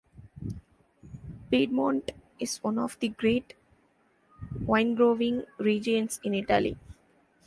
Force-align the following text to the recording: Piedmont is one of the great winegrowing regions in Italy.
Piedmont 1.51 2.11
is 2.39 2.57
one 2.63 2.79
of 2.79 2.97
the 2.99 3.09
great 3.09 3.53
winegrowing 4.65 5.45
regions 5.59 6.19
in 6.23 6.33
Italy. 6.33 6.75